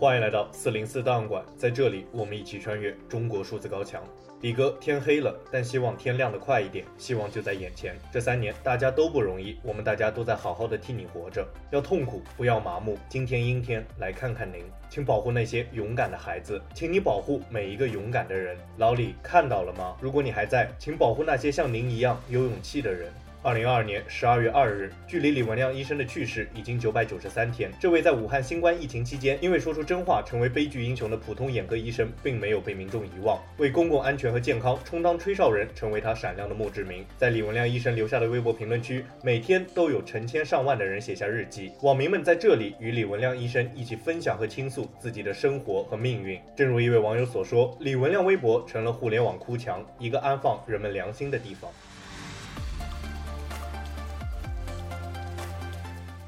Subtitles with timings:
[0.00, 4.02] 欢迎来到四零四档案馆，在这里我们一起穿越中国数字高墙。
[4.40, 7.94] 李哥，天黑了，但希望天亮得快一点，希望就在眼前。
[8.10, 11.46] 这三年大家都不容易，我们大家都在好好的替你活着。
[11.70, 12.96] 要痛苦，不要麻木。
[13.10, 18.56] 今天阴天，来看看您，请保护那些勇敢的孩子，请你保护每一个勇敢的人。
[18.78, 19.98] 老李看到了吗？
[20.00, 23.12] 如果你还在，请保护那些像您一样有勇气的人。
[23.42, 27.72] 二零二二年十二月二日，距离李文亮医生的去世已经九百九十三天。
[27.80, 37.02] 这位在武汉新冠疫情期间因为说出真话成为悲剧英雄的普通眼科医生，并没有被民众遗忘，为公共安全和健康充当吹哨人，成为他闪亮的墓志铭。
[37.16, 46.38] 在李文亮医生留下的微博评论区，每天都有成千上万的人写下日记，网民们在这里与李文亮医生一起分享和倾诉自己的生活和命运。
[46.54, 51.70] 正如一位网友所说，李文亮微博成了互联网哭墙，一个安放人们良心的地方。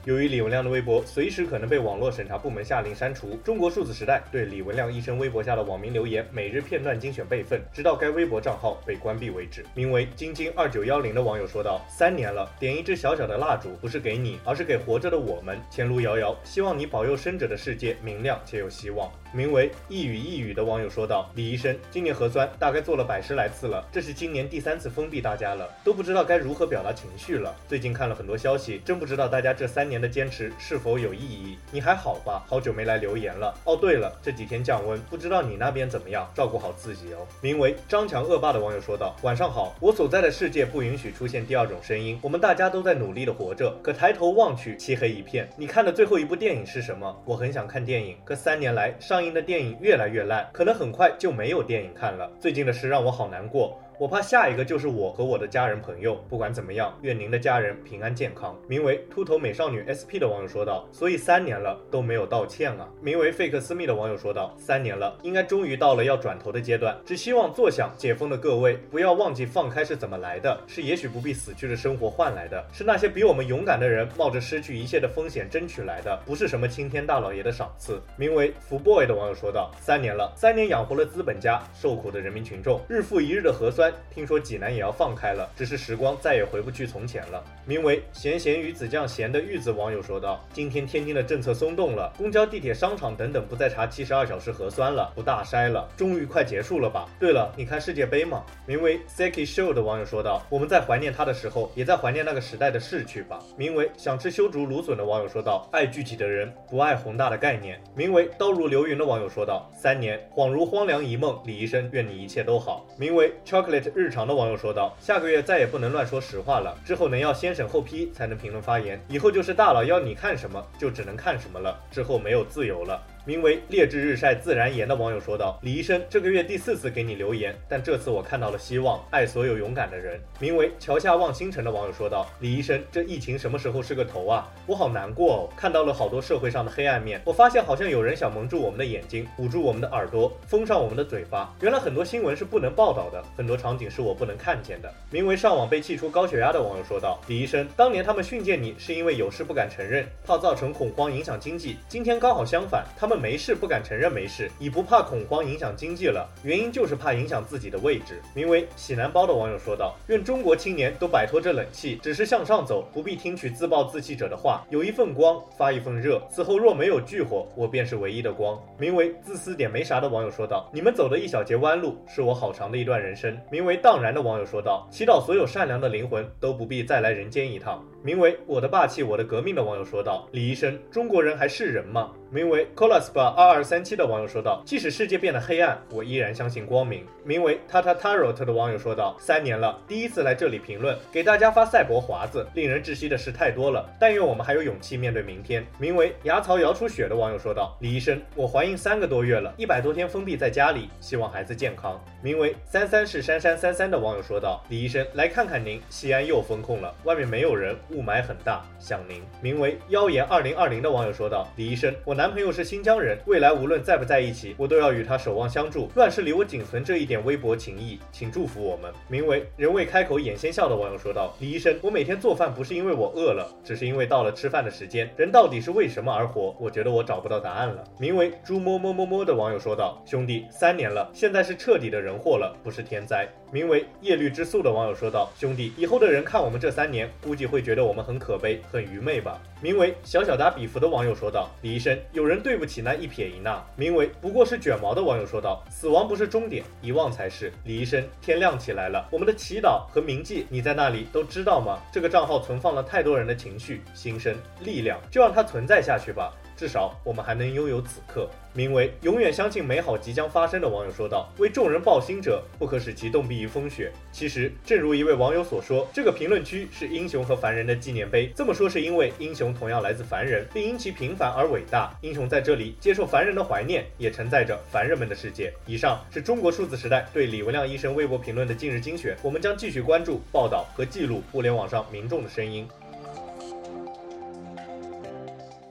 [0.05, 9.65] 由于李文亮的微博随时可能被网络审查部门下令删除，中国数字时代对李文亮医生微博下的网民留言每日片段精选备份，直到该微博账号被关闭为止。
[9.77, 15.57] 名为“晶晶二九幺零”的网友说道：“三年了，点一支小小的蜡烛，不是给你，而是给活着的我们。
[15.71, 27.55] 前路遥遥，希望你保佑生者的世界明亮且有希望。”名为“一语一语”的网友说道：“李医生，今年核酸大概做了百十来次了，这是今年第三次封闭大家了，都不知道该如何表达情绪了。
[27.69, 31.57] 最近看了很多消息，真不知道大家这三年的坚持是否有意义。
[31.71, 32.45] 你还好吧？
[32.47, 33.55] 好久没来留言了。
[33.65, 36.29] 哦，对了，这几天降温，不知道你那边怎么样？
[36.35, 45.49] 照顾好自己哦。”名为“张强恶霸”的网友说道：“晚上好，我所在的世界不允许出现第二种声音，我们大家都在努力的活着，可抬头望去，漆黑一片。
[45.57, 47.23] 你看的最后一部电影是什么？
[47.25, 52.29] 我很想看电影，可三年来上。”映的电影越来越烂，可能很快就没有电影看了。
[52.41, 53.81] 最近的事让我好难过。
[54.03, 56.17] 我怕下一个就是我和我的家人朋友。
[56.29, 58.59] 不管怎么样，愿您的家人平安健康。
[58.67, 66.99] 名为秃头美少女 SP 的网友说道：“所以三年了都没有道歉啊。”名为费克斯密的网友说道：“三年了，应该终于到了要转头的阶段。
[67.07, 87.43] 只希望坐享解封的各位不要忘记放开是怎么来的，是也许不必死去的生活换来的，是那些比我们勇敢的人冒着失去一切的风险争取来的，不是什么青天大老爷的赏赐。”名为福 boy 的网友说道：“三年了，三年养活了资本家，受苦的人民群众，日复一日的核酸。”听说济南也要放开了，只是时光再也回不去从前了。
[87.65, 98.45] 名为“咸咸鱼子酱咸”的玉子网友说道：“今天天津的政策松动了，公交、地铁、商场等等不再查七十二小时核酸了，不大筛了，终于快结束了吧？”对了，你看世界杯吗？
[98.67, 114.27] 名为 “Seki Show” 的网友说道：“我们在怀念他的时候，也在怀念那个时代的逝去吧。”名为“想吃修竹芦笋”的网友说道：“爱具体的人，不爱宏大的概念。”名为“刀如流云”的网友说道：“三年恍如荒凉一梦，李医生，愿你一切都好。”名为 “Chocolate 日常”。
[114.29, 134.51] 的网友说道：“下个月再也不能乱说实话了，之后能要先审后批才能评论发言，以后就是大佬要你看什么就只能看什么了，之后没有自由了。”名为“烈日日晒自然颜”的网友说道：“李医生，这个月第四次给你留言，但这次我看到了希望，爱所有勇敢的人。”名为“桥下望星辰”的网友说道：“李医生，这疫情什么时候是个头啊？
[134.67, 137.23] 我好难过哦，看到了好多社会上的黑暗面。
[137.25, 141.55] 我发现好像有人想蒙住我们的眼睛，捂住我们的耳朵，封上我们的嘴巴。
[141.61, 151.77] 原来很多新闻是不能报道的，很多场景是我不能看见的。”名为“上网被气出高血压”的网友说道：“李医生，当年他们训诫你是因为有事不敢承认，怕造成恐慌影响经济。
[151.89, 158.21] 今天刚好相反，他们。”没事，不敢承认没事，已不怕恐慌影响经济了，原因就是怕影响自己的位置。
[158.35, 164.65] 名为“喜南包”的网友说道：“愿中国青年都摆脱这冷气，只是向上走，不必听取自暴自弃者的话。
[164.71, 166.23] 有一份光，发一份热。
[166.31, 192.47] 此后若没有炬火，我便是唯一的光。”名为“自私点没啥”的网友说道：“你们走的一小节弯路，是我好长的一段人生。”名为“荡然”的网友说道：“祈祷所有善良的灵魂都不必再来人间一趟。”名为“我的霸气，我的革命”的网友说道：“李医生，中国人还是人吗？”名为 Colaspa 二二三七的网友说道：“即使世界变得黑暗，我依然相信光明。”名为 Tata Tarot 的网友说道：“三年了，第一次来这里评论，给大家发赛博华子。
[192.55, 215.91] 令人窒息的事太多了，但愿我们还有勇气面对明天。”名为牙槽摇出血的网友说道：“李医生，我怀孕三个多月了，一百多天封闭在家里，希望孩子健康。”名为三三是珊珊三三的网友说道：“李医生，来看看您，西安又封控了，外面没有人，雾霾很大，想您。”名为妖言二零二零的网友说道：“李医生，我拿男朋友是新疆人，未来无论在不在一起，我都要与他守望相助。
[215.97, 225.13] 乱世里我仅存这一点微薄情谊，请祝福我们。”名为人未开口眼先笑的网友说道：“李医生，我每天做饭不是因为我饿了，只是因为到了吃饭的时间。
[225.17, 226.55] 人到底是为什么而活？
[226.61, 251.81] 我觉得我找不到答案了。”名为猪摸摸摸摸的网友说道：“兄弟，三年了，现在是彻底的人祸了，不是天灾。”名为“叶绿之素”的网友说道：“兄弟，以后的人看我们这三年，估计会觉得我们很可悲、很愚昧吧。”名为“小小打比弗”的网友说道：“李医生，有人对不起那一撇一捺。”名为“不过是卷毛”的网友说道：“死亡不是终点，遗忘才是。”李医生，天亮起来了，我们的祈祷和铭记，你在那里都知道吗？
[251.93, 256.33] 这个账号存放了太多人的情绪、心声、力量，就让它存在下去吧。
[256.63, 258.31] 至少我们还能拥有此刻。
[258.53, 268.31] 名为“永远相信美好即将发生”的网友说道：“为众人抱薪者，不可使其冻毙于风雪。”其实，正如一位网友所说，这个评论区是英雄和凡人的纪念碑。
[268.37, 271.93] 这么说是因为英雄同样来自凡人，并因其平凡而伟大。
[272.01, 275.53] 英雄在这里接受凡人的怀念，也承载着凡人们的世界。
[275.67, 279.17] 以上是中国数字时代对李文亮医生微博评论的近日精选。
[279.21, 282.69] 我们将继续关注、报道和记录互联网上民众的声音。